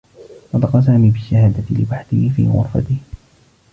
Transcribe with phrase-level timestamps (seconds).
[0.53, 2.97] نطق سامي بالشّهادة لوحده في غرفته.